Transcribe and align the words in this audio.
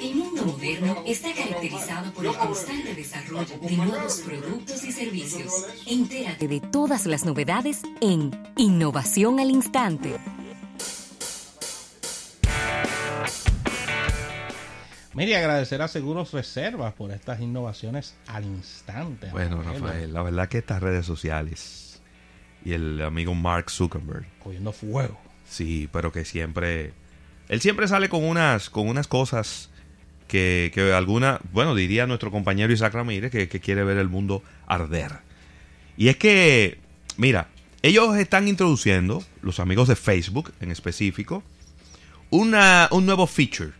El 0.00 0.14
mundo 0.14 0.44
moderno 0.44 1.02
está 1.04 1.34
caracterizado 1.34 2.12
por 2.12 2.26
el 2.26 2.36
constante 2.36 2.94
desarrollo 2.94 3.58
de 3.58 3.76
nuevos 3.76 4.20
productos 4.20 4.84
y 4.84 4.92
servicios. 4.92 5.66
Entérate 5.88 6.46
de 6.46 6.60
todas 6.60 7.04
las 7.06 7.24
novedades 7.24 7.82
en 8.00 8.30
Innovación 8.56 9.40
al 9.40 9.50
Instante. 9.50 10.14
Mire, 15.14 15.36
agradecer 15.36 15.82
a 15.82 15.88
Seguros 15.88 16.32
Reservas 16.32 16.94
por 16.94 17.10
estas 17.10 17.40
innovaciones 17.40 18.14
al 18.28 18.44
instante. 18.44 19.30
Bueno, 19.32 19.60
Rafael, 19.60 20.12
la 20.12 20.22
verdad 20.22 20.48
que 20.48 20.58
estas 20.58 20.80
redes 20.80 21.04
sociales 21.04 22.00
y 22.64 22.74
el 22.74 23.02
amigo 23.02 23.34
Mark 23.34 23.70
Zuckerberg. 23.70 24.26
Cogiendo 24.38 24.70
fuego. 24.70 25.18
Sí, 25.48 25.88
pero 25.92 26.12
que 26.12 26.24
siempre. 26.24 26.92
Él 27.48 27.60
siempre 27.60 27.88
sale 27.88 28.08
con 28.08 28.24
unas, 28.24 28.70
con 28.70 28.88
unas 28.88 29.06
cosas 29.06 29.70
que, 30.26 30.70
que 30.74 30.92
alguna. 30.92 31.40
Bueno, 31.52 31.74
diría 31.74 32.06
nuestro 32.06 32.30
compañero 32.30 32.72
Isaac 32.72 32.94
Ramírez 32.94 33.30
que, 33.30 33.48
que 33.48 33.60
quiere 33.60 33.84
ver 33.84 33.98
el 33.98 34.08
mundo 34.08 34.42
arder. 34.66 35.12
Y 35.96 36.08
es 36.08 36.16
que, 36.16 36.78
mira, 37.16 37.48
ellos 37.82 38.16
están 38.16 38.48
introduciendo, 38.48 39.22
los 39.42 39.60
amigos 39.60 39.88
de 39.88 39.96
Facebook 39.96 40.52
en 40.60 40.70
específico, 40.70 41.42
una, 42.30 42.88
un 42.90 43.06
nuevo 43.06 43.26
feature 43.26 43.72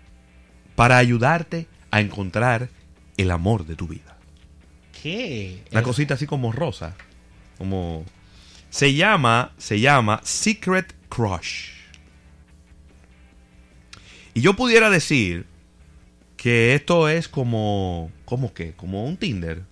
para 0.74 0.96
ayudarte 0.96 1.66
a 1.90 2.00
encontrar 2.00 2.68
el 3.16 3.30
amor 3.30 3.66
de 3.66 3.76
tu 3.76 3.88
vida. 3.88 4.16
¿Qué? 5.02 5.62
Una 5.72 5.82
cosita 5.82 6.14
así 6.14 6.26
como 6.26 6.52
rosa. 6.52 6.96
Como. 7.58 8.04
Se 8.70 8.94
llama. 8.94 9.52
Se 9.58 9.80
llama 9.80 10.20
Secret 10.24 10.94
Crush. 11.08 11.77
Y 14.38 14.40
yo 14.40 14.54
pudiera 14.54 14.88
decir 14.88 15.46
que 16.36 16.76
esto 16.76 17.08
es 17.08 17.26
como. 17.26 18.12
¿Cómo 18.24 18.54
qué? 18.54 18.72
Como 18.72 19.04
un 19.04 19.16
Tinder. 19.16 19.62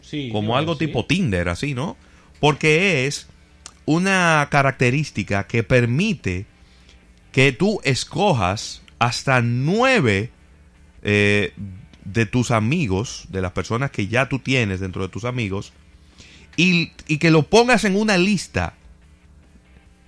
Sí, 0.00 0.28
Como 0.32 0.56
algo 0.56 0.74
sí. 0.74 0.86
tipo 0.86 1.06
Tinder, 1.06 1.48
así, 1.48 1.72
¿no? 1.72 1.96
Porque 2.40 3.06
es 3.06 3.28
una 3.84 4.48
característica 4.50 5.46
que 5.46 5.62
permite 5.62 6.46
que 7.30 7.52
tú 7.52 7.80
escojas 7.84 8.82
hasta 8.98 9.40
nueve 9.40 10.30
eh, 11.04 11.52
de 12.04 12.26
tus 12.26 12.50
amigos, 12.50 13.26
de 13.28 13.40
las 13.40 13.52
personas 13.52 13.92
que 13.92 14.08
ya 14.08 14.28
tú 14.28 14.40
tienes 14.40 14.80
dentro 14.80 15.02
de 15.02 15.10
tus 15.10 15.24
amigos, 15.24 15.72
y, 16.56 16.90
y 17.06 17.18
que 17.18 17.30
lo 17.30 17.44
pongas 17.44 17.84
en 17.84 17.94
una 17.94 18.18
lista 18.18 18.74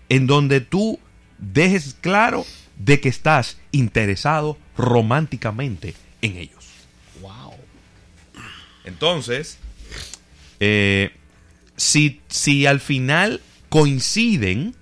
en 0.08 0.26
donde 0.26 0.60
tú 0.60 0.98
dejes 1.38 1.96
claro 2.00 2.44
de 2.76 3.00
que 3.00 3.08
estás 3.08 3.58
interesado 3.72 4.58
románticamente 4.76 5.94
en 6.22 6.36
ellos. 6.36 6.64
Wow. 7.20 7.52
Entonces, 8.84 9.58
eh, 10.60 11.12
si, 11.76 12.20
si 12.28 12.66
al 12.66 12.80
final 12.80 13.40
coinciden, 13.68 14.74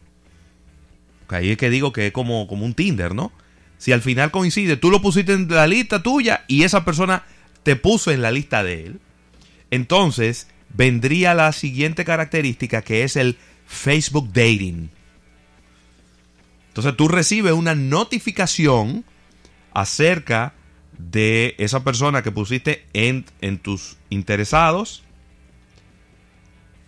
que 1.28 1.36
ahí 1.36 1.50
es 1.50 1.58
que 1.58 1.70
digo 1.70 1.92
que 1.92 2.08
es 2.08 2.12
como, 2.12 2.46
como 2.46 2.64
un 2.64 2.74
Tinder, 2.74 3.14
¿no? 3.14 3.32
Si 3.78 3.92
al 3.92 4.02
final 4.02 4.30
coincide, 4.30 4.76
tú 4.76 4.90
lo 4.90 5.02
pusiste 5.02 5.32
en 5.32 5.48
la 5.48 5.66
lista 5.66 6.02
tuya 6.02 6.44
y 6.46 6.62
esa 6.62 6.84
persona 6.84 7.24
te 7.62 7.76
puso 7.76 8.10
en 8.10 8.22
la 8.22 8.30
lista 8.30 8.62
de 8.62 8.86
él, 8.86 9.00
entonces 9.70 10.48
vendría 10.68 11.34
la 11.34 11.52
siguiente 11.52 12.04
característica 12.04 12.82
que 12.82 13.02
es 13.02 13.16
el 13.16 13.38
Facebook 13.66 14.32
Dating. 14.32 14.90
Entonces 16.72 16.96
tú 16.96 17.06
recibes 17.06 17.52
una 17.52 17.74
notificación 17.74 19.04
acerca 19.74 20.54
de 20.96 21.54
esa 21.58 21.84
persona 21.84 22.22
que 22.22 22.30
pusiste 22.30 22.86
en, 22.94 23.26
en 23.42 23.58
tus 23.58 23.98
interesados 24.08 25.02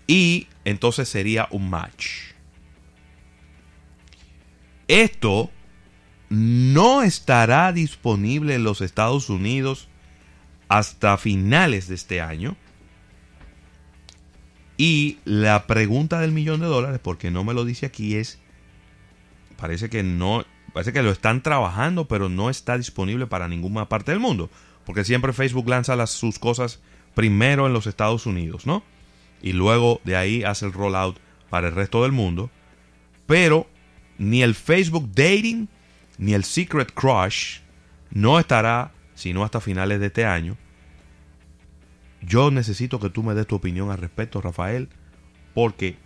y 0.07 0.49
entonces 0.65 1.07
sería 1.07 1.49
un 1.51 1.69
match. 1.69 2.33
Esto 4.89 5.51
no 6.31 7.03
estará 7.03 7.71
disponible 7.73 8.55
en 8.55 8.65
los 8.65 8.81
Estados 8.81 9.29
Unidos 9.29 9.89
hasta 10.69 11.19
finales 11.19 11.89
de 11.89 11.95
este 11.95 12.23
año. 12.23 12.57
Y 14.79 15.19
la 15.27 15.67
pregunta 15.67 16.21
del 16.21 16.33
millón 16.33 16.61
de 16.61 16.67
dólares, 16.67 17.01
porque 17.03 17.31
no 17.31 17.45
me 17.45 17.55
lo 17.55 17.67
dice 17.67 17.85
aquí, 17.85 18.17
es, 18.17 18.41
parece 19.57 19.91
que 19.91 20.03
no, 20.03 20.45
parece 20.73 20.93
que 20.93 21.03
lo 21.03 21.11
están 21.11 21.43
trabajando, 21.43 22.07
pero 22.07 22.29
no 22.29 22.51
está 22.51 22.77
disponible 22.77 23.27
para 23.27 23.49
ninguna 23.49 23.89
parte 23.89 24.13
del 24.13 24.21
mundo. 24.21 24.51
Porque 24.85 25.05
siempre 25.05 25.33
Facebook 25.33 25.69
lanza 25.69 26.07
sus 26.07 26.39
cosas 26.39 26.81
primero 27.15 27.67
en 27.67 27.73
los 27.73 27.87
Estados 27.87 28.27
Unidos, 28.27 28.67
¿no? 28.67 28.83
Y 29.43 29.53
luego 29.53 30.01
de 30.05 30.17
ahí 30.17 30.45
hace 30.45 30.67
el 30.67 30.73
rollout 30.73 31.19
para 31.51 31.69
el 31.69 31.75
resto 31.75 32.03
del 32.03 32.13
mundo. 32.13 32.51
Pero 33.27 33.67
ni 34.19 34.43
el 34.43 34.55
Facebook 34.55 35.11
Dating 35.15 35.69
ni 36.19 36.35
el 36.35 36.45
Secret 36.45 36.93
Crush 36.93 37.61
no 38.11 38.39
estará 38.39 38.93
sino 39.15 39.45
hasta 39.45 39.61
finales 39.61 40.01
de 40.01 40.07
este 40.07 40.25
año. 40.25 40.57
Yo 42.21 42.51
necesito 42.51 42.99
que 42.99 43.11
tú 43.11 43.23
me 43.23 43.35
des 43.35 43.47
tu 43.47 43.57
opinión 43.57 43.91
al 43.91 43.99
respecto, 43.99 44.41
Rafael, 44.41 44.89
porque 45.55 45.97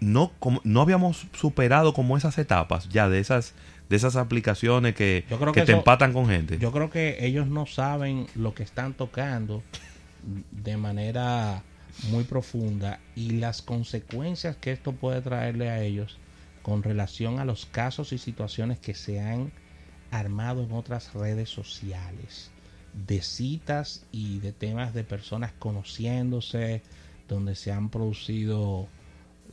no, 0.00 0.32
como- 0.38 0.60
no 0.64 0.80
habíamos 0.82 1.26
superado 1.34 1.94
como 1.94 2.16
esas 2.16 2.38
etapas 2.38 2.88
ya 2.88 3.08
de 3.08 3.18
esas, 3.20 3.54
de 3.88 3.96
esas 3.96 4.16
aplicaciones 4.16 4.94
que, 4.94 5.24
Yo 5.28 5.38
creo 5.38 5.52
que 5.52 5.60
que 5.60 5.66
te 5.66 5.72
eso- 5.72 5.78
empatan 5.80 6.12
con 6.12 6.28
gente. 6.28 6.58
Yo 6.58 6.70
creo 6.72 6.90
que 6.90 7.24
ellos 7.26 7.46
no 7.48 7.66
saben 7.66 8.26
lo 8.34 8.54
que 8.54 8.62
están 8.62 8.94
tocando 8.94 9.62
de 10.52 10.76
manera 10.76 11.62
muy 12.10 12.24
profunda 12.24 12.98
y 13.14 13.32
las 13.32 13.62
consecuencias 13.62 14.56
que 14.56 14.72
esto 14.72 14.92
puede 14.92 15.20
traerle 15.20 15.70
a 15.70 15.80
ellos 15.82 16.18
con 16.62 16.82
relación 16.82 17.38
a 17.40 17.44
los 17.44 17.66
casos 17.66 18.12
y 18.12 18.18
situaciones 18.18 18.78
que 18.78 18.94
se 18.94 19.20
han 19.20 19.50
armado 20.10 20.62
en 20.62 20.72
otras 20.72 21.12
redes 21.12 21.50
sociales 21.50 22.50
de 23.06 23.20
citas 23.22 24.04
y 24.12 24.38
de 24.38 24.52
temas 24.52 24.94
de 24.94 25.02
personas 25.04 25.52
conociéndose 25.58 26.82
donde 27.28 27.54
se 27.56 27.72
han 27.72 27.88
producido 27.90 28.88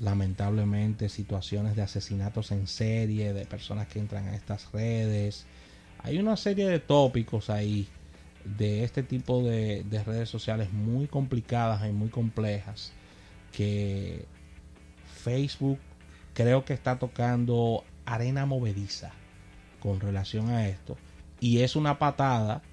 lamentablemente 0.02 1.10
situaciones 1.10 1.76
de 1.76 1.84
asesinatos 1.84 2.52
en 2.52 2.68
serie 2.68 3.34
de 3.34 3.46
personas 3.46 3.88
que 3.88 4.00
entran 4.00 4.28
a 4.28 4.36
estas 4.36 4.72
redes. 4.72 5.46
Hay 6.00 6.18
una 6.18 6.36
serie 6.38 6.68
de 6.68 6.80
tópicos 6.80 7.50
ahí 7.50 7.88
de 8.44 8.84
este 8.84 9.04
tipo 9.04 9.44
de, 9.44 9.84
de 9.84 10.04
redes 10.04 10.28
sociales 10.28 10.74
muy 10.74 11.08
complicadas 11.08 11.88
y 11.88 11.92
muy 11.92 12.10
complejas 12.10 12.92
que 13.52 14.26
Facebook 15.22 15.78
creo 16.34 16.66
que 16.66 16.74
está 16.74 16.98
tocando 16.98 17.84
arena 18.06 18.48
movediza 18.48 19.12
con 19.80 20.00
relación 20.00 20.50
a 20.50 20.68
esto. 20.68 20.98
Y 21.40 21.60
es 21.60 21.76
una 21.76 22.00
patada 22.00 22.64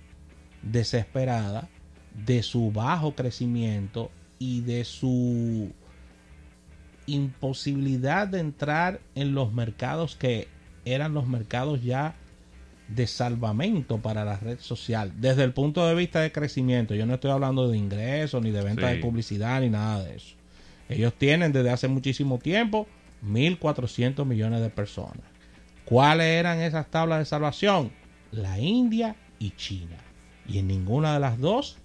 desesperada 0.63 1.69
de 2.15 2.43
su 2.43 2.73
bajo 2.73 3.15
crecimiento 3.15 4.11
y 4.39 4.63
de 4.63 4.85
su 4.85 5.73
imposibilidad 7.09 8.29
de 8.29 8.41
entrar 8.41 9.01
en 9.15 9.35
los 9.35 9.53
mercados 9.53 10.17
que 10.17 10.49
eran 10.85 11.15
los 11.15 11.27
mercados 11.27 11.83
ya 11.83 12.15
de 12.89 13.07
salvamento 13.07 13.99
para 13.99 14.25
la 14.25 14.37
red 14.37 14.59
social 14.61 15.13
desde 15.17 15.45
el 15.45 15.53
punto 15.53 15.87
de 15.87 15.95
vista 15.95 16.21
de 16.21 16.33
crecimiento. 16.33 16.95
Yo 16.95 17.05
no 17.05 17.15
estoy 17.15 17.31
hablando 17.31 17.69
de 17.69 17.77
ingresos 17.77 18.43
ni 18.43 18.51
de 18.51 18.63
venta 18.63 18.89
Sí. 18.89 18.97
de 18.97 19.03
publicidad 19.03 19.61
ni 19.61 19.69
nada 19.69 20.05
de 20.05 20.17
eso. 20.17 20.35
Ellos 20.89 21.13
tienen 21.19 21.53
desde 21.53 21.71
hace 21.71 21.89
muchísimo 21.89 22.39
tiempo 22.39 22.87
1.400 23.23 24.25
millones 24.25 24.61
de 24.63 24.71
personas. 24.71 25.25
¿Cuáles 25.85 26.27
eran 26.27 26.61
esas 26.61 26.91
tablas 26.91 27.19
de 27.19 27.25
salvación? 27.25 27.91
La 28.31 28.59
India 28.59 29.17
y 29.39 29.51
China. 29.51 29.97
Y 30.47 30.59
en 30.59 30.69
ninguna 30.69 31.15
de 31.15 31.21
las 31.21 31.39
dos 31.39 31.77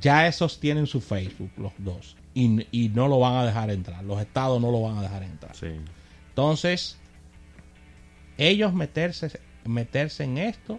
ya 0.00 0.26
esos 0.26 0.60
tienen 0.60 0.86
su 0.86 1.00
Facebook, 1.00 1.50
los 1.56 1.72
dos. 1.78 2.16
Y, 2.34 2.66
y 2.70 2.88
no 2.90 3.08
lo 3.08 3.18
van 3.18 3.34
a 3.36 3.44
dejar 3.46 3.70
entrar. 3.70 4.04
Los 4.04 4.20
estados 4.20 4.60
no 4.60 4.70
lo 4.70 4.82
van 4.82 4.98
a 4.98 5.02
dejar 5.02 5.22
entrar. 5.22 5.56
Sí. 5.56 5.68
Entonces, 6.30 6.98
ellos 8.36 8.72
meterse, 8.72 9.40
meterse 9.64 10.24
en 10.24 10.38
esto, 10.38 10.78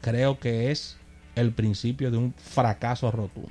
creo 0.00 0.38
que 0.38 0.70
es 0.70 0.98
el 1.34 1.52
principio 1.52 2.10
de 2.10 2.18
un 2.18 2.32
fracaso 2.34 3.10
rotundo. 3.10 3.50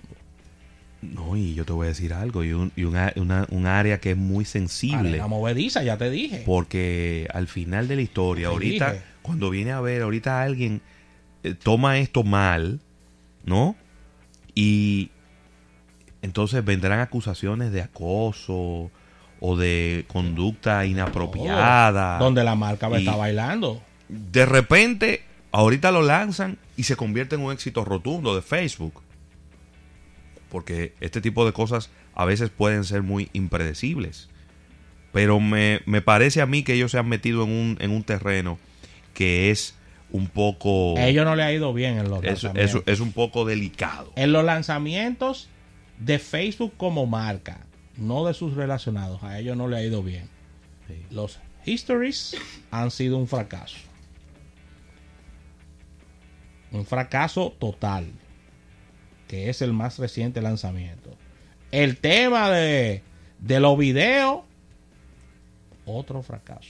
No, 1.02 1.36
y 1.36 1.54
yo 1.54 1.66
te 1.66 1.74
voy 1.74 1.86
a 1.86 1.90
decir 1.90 2.14
algo, 2.14 2.44
y, 2.44 2.54
un, 2.54 2.72
y 2.76 2.84
una, 2.86 3.14
una- 3.16 3.46
un 3.52 3.68
área 3.68 4.00
que 4.00 4.12
es 4.12 4.18
muy 4.18 4.44
sensible. 4.46 5.18
La 5.18 5.28
movediza, 5.28 5.84
ya 5.84 5.98
te 5.98 6.10
dije. 6.10 6.44
Porque 6.46 7.28
al 7.34 7.48
final 7.48 7.88
de 7.88 7.98
la 7.98 8.02
historia, 8.02 8.48
Te 8.48 8.54
ahorita, 8.54 8.92
dije. 8.94 9.04
cuando 9.22 9.50
viene 9.50 9.72
a 9.72 9.82
ver, 9.82 10.02
ahorita 10.02 10.42
alguien 10.42 10.82
eh, 11.44 11.54
toma 11.54 12.00
esto 12.00 12.24
mal, 12.24 12.80
¿no? 13.44 13.76
Y 14.56 15.12
entonces 16.22 16.64
vendrán 16.66 17.02
acusaciones 17.02 17.72
de 17.72 17.82
acoso 17.82 18.90
o 19.40 19.58
de 19.58 20.06
conducta 20.08 20.86
inapropiada. 20.86 22.18
Donde 22.18 22.44
la 22.44 22.56
marca 22.56 22.88
va 22.88 22.96
a 22.96 23.00
estar 23.00 23.18
bailando. 23.18 23.82
de 24.08 24.46
repente, 24.46 25.24
ahorita 25.52 25.92
lo 25.92 26.02
lanzan 26.02 26.58
y 26.78 26.84
se 26.84 26.96
convierte 26.96 27.36
en 27.36 27.42
un 27.42 27.52
éxito 27.52 27.86
rotundo 27.86 28.36
de 28.36 28.42
Facebook. 28.42 29.02
Porque 30.50 30.94
este 31.02 31.22
tipo 31.22 31.46
de 31.46 31.54
cosas 31.54 31.90
a 32.16 32.26
veces 32.26 32.50
pueden 32.50 32.86
ser 32.86 33.04
muy 33.04 33.30
impredecibles. 33.34 34.30
Pero 35.12 35.40
me, 35.40 35.82
me 35.86 36.02
parece 36.02 36.42
a 36.42 36.46
mí 36.46 36.64
que 36.64 36.74
ellos 36.74 36.92
se 36.92 36.98
han 36.98 37.08
metido 37.08 37.44
en 37.44 37.50
un, 37.50 37.78
en 37.80 37.92
un 37.92 38.04
terreno 38.04 38.58
que 39.14 39.52
es 39.52 39.76
un 40.16 40.28
poco... 40.28 40.98
A 40.98 41.08
ellos 41.08 41.26
no 41.26 41.36
le 41.36 41.44
ha 41.44 41.52
ido 41.52 41.74
bien 41.74 41.98
en 41.98 42.10
los 42.10 42.24
es, 42.24 42.44
lanzamientos. 42.44 42.84
es, 42.86 42.94
es 42.94 43.00
un 43.00 43.12
poco 43.12 43.46
delicado. 43.46 44.12
En 44.16 44.32
los 44.32 44.44
lanzamientos 44.44 45.50
de 46.00 46.20
Facebook 46.20 46.74
como 46.78 47.06
marca, 47.06 47.66
no 47.98 48.26
de 48.26 48.34
sus 48.34 48.56
relacionados, 48.56 49.24
a 49.24 49.40
ellos 49.40 49.58
no 49.58 49.68
le 49.68 49.78
ha 49.78 49.84
ido 49.84 50.04
bien. 50.04 50.30
Sí. 50.88 50.96
Los 51.12 51.40
histories 51.66 52.36
han 52.72 52.92
sido 52.92 53.18
un 53.18 53.28
fracaso. 53.28 53.78
Un 56.72 56.86
fracaso 56.86 57.56
total. 57.60 58.12
Que 59.28 59.50
es 59.50 59.62
el 59.62 59.74
más 59.74 59.98
reciente 59.98 60.42
lanzamiento. 60.42 61.18
El 61.72 61.98
tema 61.98 62.50
de, 62.50 63.02
de 63.40 63.60
los 63.60 63.78
videos, 63.78 64.42
otro 65.86 66.22
fracaso. 66.22 66.70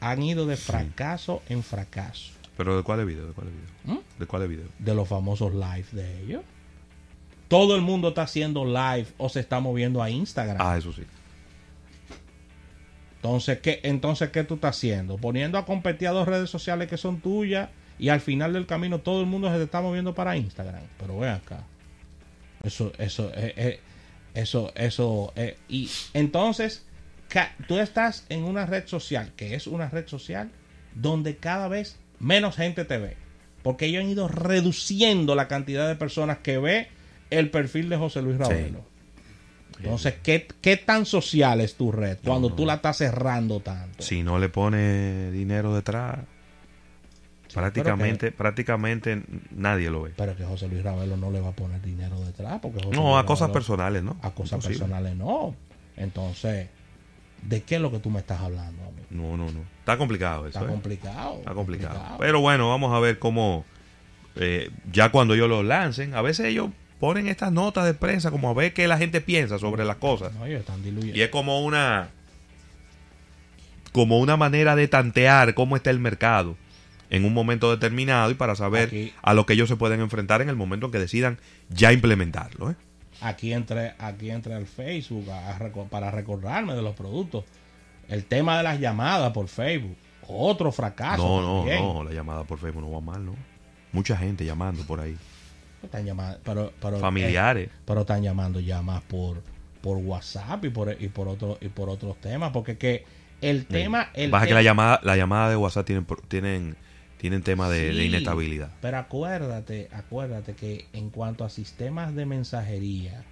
Han 0.00 0.22
ido 0.22 0.46
de 0.46 0.56
fracaso 0.56 1.42
en 1.48 1.62
fracaso. 1.62 2.32
Pero 2.56 2.76
¿de 2.76 2.82
cuál 2.82 3.00
es 3.00 3.06
video? 3.06 3.26
¿De 3.26 3.32
cuál 3.32 3.48
es 3.48 3.52
video? 3.52 3.68
¿Mm? 3.84 4.18
¿De 4.18 4.26
cuál 4.26 4.42
es 4.42 4.48
video? 4.48 4.66
de 4.78 4.94
los 4.94 5.08
famosos 5.08 5.52
live 5.54 5.86
de 5.92 6.22
ellos. 6.22 6.42
Todo 7.48 7.76
el 7.76 7.82
mundo 7.82 8.08
está 8.08 8.22
haciendo 8.22 8.64
live 8.64 9.06
o 9.16 9.28
se 9.28 9.40
está 9.40 9.60
moviendo 9.60 10.02
a 10.02 10.10
Instagram. 10.10 10.58
Ah, 10.60 10.76
eso 10.76 10.92
sí. 10.92 11.02
Entonces, 13.16 13.58
¿qué, 13.60 13.80
entonces, 13.82 14.30
¿qué 14.30 14.44
tú 14.44 14.54
estás 14.54 14.76
haciendo? 14.76 15.16
Poniendo 15.16 15.58
a 15.58 15.64
competir 15.64 16.08
a 16.08 16.12
dos 16.12 16.28
redes 16.28 16.50
sociales 16.50 16.88
que 16.88 16.96
son 16.96 17.20
tuyas 17.20 17.68
y 17.98 18.10
al 18.10 18.20
final 18.20 18.52
del 18.52 18.66
camino 18.66 19.00
todo 19.00 19.20
el 19.20 19.26
mundo 19.26 19.50
se 19.50 19.56
te 19.56 19.64
está 19.64 19.80
moviendo 19.80 20.14
para 20.14 20.36
Instagram. 20.36 20.82
Pero 20.98 21.18
ven 21.18 21.30
acá. 21.30 21.64
Eso, 22.62 22.92
eso, 22.98 23.30
eh, 23.34 23.54
eh, 23.56 23.80
eso, 24.34 24.72
eso. 24.74 25.32
eh, 25.36 25.56
y 25.68 25.90
entonces, 26.14 26.84
tú 27.66 27.78
estás 27.78 28.24
en 28.28 28.44
una 28.44 28.66
red 28.66 28.86
social, 28.86 29.32
que 29.36 29.54
es 29.54 29.66
una 29.66 29.88
red 29.88 30.06
social 30.06 30.50
donde 30.94 31.36
cada 31.36 31.68
vez 31.68 31.98
menos 32.18 32.56
gente 32.56 32.84
te 32.84 32.98
ve. 32.98 33.16
Porque 33.62 33.86
ellos 33.86 34.02
han 34.02 34.10
ido 34.10 34.28
reduciendo 34.28 35.34
la 35.34 35.48
cantidad 35.48 35.88
de 35.88 35.96
personas 35.96 36.38
que 36.38 36.58
ve 36.58 36.88
el 37.30 37.50
perfil 37.50 37.88
de 37.88 37.96
José 37.96 38.22
Luis 38.22 38.38
Ravelo. 38.38 38.86
Entonces, 39.78 40.14
¿qué, 40.22 40.48
¿qué 40.60 40.76
tan 40.76 41.06
social 41.06 41.60
es 41.60 41.76
tu 41.76 41.92
red 41.92 42.18
cuando 42.24 42.52
tú 42.52 42.66
la 42.66 42.74
estás 42.74 42.96
cerrando 42.96 43.60
tanto? 43.60 44.02
Si 44.02 44.22
no 44.22 44.38
le 44.38 44.48
pone 44.48 45.30
dinero 45.30 45.74
detrás, 45.74 46.18
prácticamente, 47.52 48.32
prácticamente 48.32 49.22
nadie 49.50 49.90
lo 49.90 50.02
ve. 50.02 50.12
Pero 50.16 50.36
que 50.36 50.44
José 50.44 50.68
Luis 50.68 50.82
Ravelo 50.82 51.16
no 51.16 51.30
le 51.30 51.40
va 51.40 51.50
a 51.50 51.52
poner 51.52 51.80
dinero 51.82 52.18
detrás. 52.24 52.58
Porque 52.60 52.78
José 52.82 52.96
No, 52.96 53.12
Luis 53.12 53.22
a 53.22 53.26
cosas 53.26 53.50
personales, 53.50 54.02
¿no? 54.02 54.16
A 54.22 54.30
cosas 54.30 54.54
Imposible. 54.54 54.78
personales 54.78 55.16
no. 55.16 55.54
Entonces, 55.96 56.68
¿de 57.42 57.62
qué 57.62 57.76
es 57.76 57.80
lo 57.80 57.90
que 57.90 57.98
tú 57.98 58.10
me 58.10 58.20
estás 58.20 58.40
hablando 58.40 58.82
a 58.82 58.90
mí? 58.90 59.02
No, 59.10 59.36
no, 59.36 59.50
no. 59.50 59.60
Está 59.80 59.96
complicado 59.96 60.46
eso. 60.46 60.58
Está 60.58 60.70
¿eh? 60.70 60.72
complicado. 60.72 61.36
Está 61.38 61.54
complicado. 61.54 62.16
Pero 62.18 62.40
bueno, 62.40 62.68
vamos 62.68 62.94
a 62.94 62.98
ver 63.00 63.18
cómo, 63.18 63.64
eh, 64.36 64.70
ya 64.92 65.10
cuando 65.10 65.34
ellos 65.34 65.48
lo 65.48 65.62
lancen, 65.62 66.14
a 66.14 66.22
veces 66.22 66.46
ellos 66.46 66.70
ponen 67.00 67.28
estas 67.28 67.52
notas 67.52 67.84
de 67.86 67.94
prensa 67.94 68.30
como 68.30 68.50
a 68.50 68.54
ver 68.54 68.74
qué 68.74 68.88
la 68.88 68.98
gente 68.98 69.20
piensa 69.20 69.58
sobre 69.58 69.84
las 69.84 69.96
cosas. 69.96 70.34
No, 70.34 70.46
ellos 70.46 70.60
están 70.60 70.82
diluyendo. 70.82 71.16
Y 71.16 71.22
es 71.22 71.28
como 71.30 71.64
una, 71.64 72.08
como 73.92 74.18
una 74.18 74.36
manera 74.36 74.76
de 74.76 74.88
tantear 74.88 75.54
cómo 75.54 75.76
está 75.76 75.90
el 75.90 75.98
mercado 75.98 76.56
en 77.10 77.24
un 77.24 77.32
momento 77.32 77.70
determinado 77.70 78.30
y 78.30 78.34
para 78.34 78.54
saber 78.54 78.88
Aquí- 78.88 79.12
a 79.22 79.32
lo 79.32 79.46
que 79.46 79.54
ellos 79.54 79.68
se 79.68 79.76
pueden 79.76 80.00
enfrentar 80.00 80.42
en 80.42 80.48
el 80.50 80.56
momento 80.56 80.86
en 80.86 80.92
que 80.92 80.98
decidan 80.98 81.38
ya 81.70 81.92
implementarlo. 81.92 82.70
¿eh? 82.72 82.74
Aquí 83.20 83.52
entré, 83.52 83.94
aquí 83.98 84.30
entré 84.30 84.54
al 84.54 84.66
Facebook 84.66 85.28
a- 85.30 85.58
para 85.90 86.10
recordarme 86.10 86.74
de 86.74 86.82
los 86.82 86.94
productos. 86.94 87.44
El 88.08 88.24
tema 88.24 88.56
de 88.58 88.62
las 88.62 88.80
llamadas 88.80 89.32
por 89.32 89.48
Facebook. 89.48 89.96
Otro 90.28 90.70
fracaso. 90.72 91.22
no, 91.22 91.40
no, 91.40 91.56
también. 91.60 91.82
no, 91.82 92.04
la 92.04 92.12
llamada 92.12 92.44
por 92.44 92.58
Facebook 92.58 92.82
no 92.82 92.90
va 92.92 93.00
mal, 93.00 93.24
¿no? 93.24 93.34
Mucha 93.92 94.16
gente 94.16 94.44
llamando 94.44 94.82
por 94.84 95.00
ahí. 95.00 95.16
Están 95.82 96.04
llamando, 96.04 96.38
pero, 96.44 96.72
pero, 96.80 96.98
Familiares. 96.98 97.68
eh, 97.68 97.72
pero 97.84 98.00
están 98.02 98.22
llamando 98.22 98.60
ya 98.60 98.82
más 98.82 99.00
por, 99.02 99.42
por 99.80 99.96
WhatsApp 99.96 100.64
y 100.64 100.68
por, 100.70 100.94
y 101.00 101.08
por 101.08 101.28
otros 101.28 101.56
y 101.60 101.68
por 101.68 101.88
otros 101.88 102.16
temas. 102.20 102.50
Porque 102.52 102.76
que 102.76 103.04
el 103.40 103.66
tema. 103.66 104.10
El 104.14 104.30
Baja 104.30 104.44
que 104.44 104.48
tema- 104.50 104.58
la 104.60 104.62
llamada, 104.64 105.00
la 105.02 105.16
llamada 105.16 105.50
de 105.50 105.56
WhatsApp 105.56 105.86
tienen, 105.86 106.06
tienen, 106.28 106.76
tienen 107.18 107.42
tema 107.42 107.68
de, 107.68 107.92
inestabilidad. 108.04 108.70
Pero 108.80 108.98
acuérdate, 108.98 109.88
acuérdate 109.92 110.54
que 110.54 110.86
en 110.92 111.10
cuanto 111.10 111.44
a 111.44 111.50
sistemas 111.50 112.14
de 112.14 112.24
mensajería, 112.26 113.24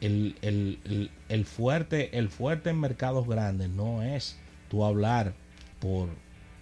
el, 0.00 0.36
el- 0.42 0.78
el- 0.84 1.10
el 1.28 1.44
fuerte, 1.46 2.16
el 2.18 2.28
fuerte 2.28 2.70
en 2.70 2.80
mercados 2.80 3.26
grandes 3.26 3.70
no 3.70 4.02
es 4.02 4.38
tú 4.70 4.84
hablar 4.84 5.34
por, 5.80 6.08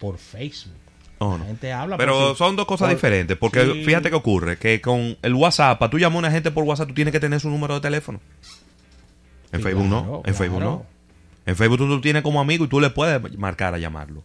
por 0.00 0.18
Facebook. 0.18 0.72
La 1.20 1.38
gente 1.46 1.72
habla 1.72 1.96
Pero 1.96 2.28
por- 2.28 2.36
son 2.36 2.54
dos 2.56 2.66
cosas 2.66 2.88
por- 2.88 2.96
diferentes. 2.96 3.36
Porque 3.38 3.64
Sí. 3.64 3.84
fíjate 3.84 4.10
que 4.10 4.16
ocurre 4.16 4.58
que 4.58 4.80
con 4.82 5.16
el 5.22 5.34
WhatsApp, 5.34 5.78
para 5.78 5.88
tú 5.90 5.98
llamar 5.98 6.16
a 6.16 6.18
una 6.18 6.30
gente 6.30 6.50
por 6.50 6.64
WhatsApp, 6.64 6.88
tú 6.88 6.94
tienes 6.94 7.12
que 7.12 7.20
tener 7.20 7.40
su 7.40 7.48
número 7.48 7.74
de 7.74 7.80
teléfono. 7.80 8.20
En 9.52 9.60
Sí, 9.60 9.64
Facebook 9.64 9.88
claro, 9.88 10.04
no. 10.06 10.22
En 10.26 10.34
Facebook 10.34 10.60
no. 10.60 10.86
En 11.46 11.56
Facebook 11.56 11.78
tú 11.78 11.86
lo 11.86 12.00
tienes 12.00 12.22
como 12.22 12.40
amigo 12.40 12.64
y 12.64 12.68
tú 12.68 12.78
le 12.80 12.90
puedes 12.90 13.38
marcar 13.38 13.72
a 13.74 13.78
llamarlo. 13.78 14.22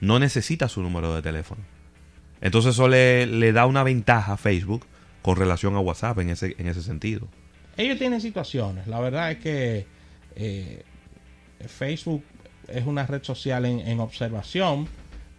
No 0.00 0.18
necesitas 0.18 0.72
su 0.72 0.82
número 0.82 1.14
de 1.14 1.22
teléfono. 1.22 1.62
Entonces 2.40 2.74
eso 2.74 2.88
le, 2.88 3.26
le 3.26 3.52
da 3.52 3.66
una 3.66 3.82
ventaja 3.82 4.34
a 4.34 4.36
Facebook 4.36 4.86
con 5.22 5.36
relación 5.36 5.74
a 5.74 5.80
WhatsApp 5.80 6.18
en 6.20 6.30
ese, 6.30 6.54
en 6.58 6.66
ese 6.66 6.82
sentido. 6.82 7.28
Ellos 7.76 7.98
tienen 7.98 8.20
situaciones. 8.20 8.86
La 8.86 9.00
verdad 9.00 9.30
es 9.30 9.38
que 9.38 9.86
eh, 10.36 10.82
Facebook 11.66 12.24
es 12.68 12.86
una 12.86 13.06
red 13.06 13.22
social 13.22 13.64
en, 13.64 13.80
en 13.80 14.00
observación. 14.00 14.88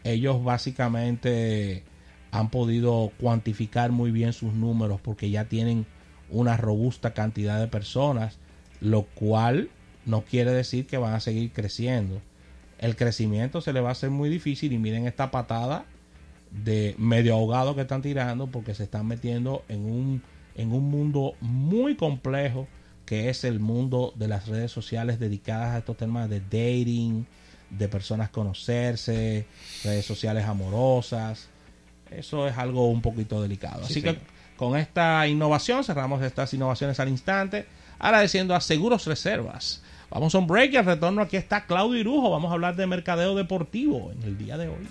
Ellos 0.03 0.43
básicamente 0.43 1.83
han 2.31 2.49
podido 2.49 3.11
cuantificar 3.19 3.91
muy 3.91 4.11
bien 4.11 4.33
sus 4.33 4.53
números 4.53 5.01
porque 5.01 5.29
ya 5.29 5.45
tienen 5.45 5.85
una 6.29 6.55
robusta 6.57 7.13
cantidad 7.13 7.59
de 7.59 7.67
personas, 7.67 8.37
lo 8.79 9.03
cual 9.03 9.69
no 10.05 10.21
quiere 10.21 10.51
decir 10.51 10.87
que 10.87 10.97
van 10.97 11.13
a 11.13 11.19
seguir 11.19 11.51
creciendo. 11.51 12.21
El 12.81 12.95
crecimiento 12.97 13.61
se 13.61 13.71
le 13.71 13.79
va 13.79 13.89
a 13.89 13.91
hacer 13.93 14.09
muy 14.09 14.27
difícil 14.27 14.73
y 14.73 14.77
miren 14.77 15.07
esta 15.07 15.31
patada 15.31 15.85
de 16.51 16.95
medio 16.97 17.35
ahogado 17.35 17.75
que 17.75 17.81
están 17.81 18.01
tirando 18.01 18.47
porque 18.47 18.75
se 18.75 18.83
están 18.83 19.07
metiendo 19.07 19.63
en 19.69 19.85
un, 19.85 20.21
en 20.55 20.73
un 20.73 20.89
mundo 20.89 21.35
muy 21.39 21.95
complejo 21.95 22.67
que 23.05 23.29
es 23.29 23.43
el 23.43 23.59
mundo 23.59 24.13
de 24.15 24.27
las 24.27 24.47
redes 24.47 24.71
sociales 24.71 25.19
dedicadas 25.19 25.75
a 25.75 25.77
estos 25.79 25.97
temas 25.97 26.29
de 26.29 26.39
dating, 26.39 27.25
de 27.69 27.87
personas 27.87 28.29
conocerse, 28.29 29.45
redes 29.83 30.05
sociales 30.05 30.45
amorosas. 30.45 31.47
Eso 32.09 32.47
es 32.47 32.57
algo 32.57 32.89
un 32.89 33.01
poquito 33.01 33.41
delicado. 33.41 33.79
Sí, 33.79 33.85
Así 33.85 33.93
sí. 33.95 34.01
que 34.01 34.17
con 34.57 34.77
esta 34.77 35.27
innovación 35.27 35.83
cerramos 35.83 36.21
estas 36.21 36.53
innovaciones 36.53 36.99
al 36.99 37.09
instante, 37.09 37.65
agradeciendo 37.99 38.55
a 38.55 38.61
Seguros 38.61 39.05
Reservas. 39.05 39.81
Vamos 40.11 40.35
a 40.35 40.39
un 40.39 40.47
break 40.47 40.73
y 40.73 40.77
al 40.77 40.85
retorno 40.85 41.21
aquí 41.21 41.37
está 41.37 41.65
Claudio 41.65 41.97
Irujo. 41.97 42.29
Vamos 42.31 42.51
a 42.51 42.53
hablar 42.53 42.75
de 42.75 42.85
mercadeo 42.85 43.33
deportivo 43.33 44.11
en 44.11 44.21
el 44.23 44.37
día 44.37 44.57
de 44.57 44.67
hoy. 44.67 44.87